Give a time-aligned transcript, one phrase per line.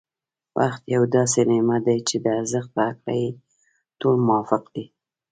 [0.57, 3.27] وخت یو داسې نعمت دی چي د ارزښت په هکله يې
[3.99, 4.85] ټول موافق دی.